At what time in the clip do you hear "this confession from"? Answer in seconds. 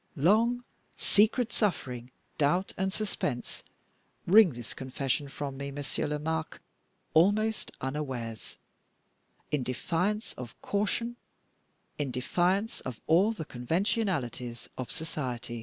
4.53-5.57